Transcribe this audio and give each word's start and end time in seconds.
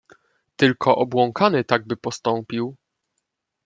"Tylko 0.55 0.95
obłąkany 0.95 1.63
tak 1.63 1.87
by 1.87 1.97
postąpił." 1.97 2.75